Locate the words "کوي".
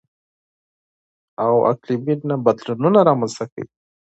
3.51-3.67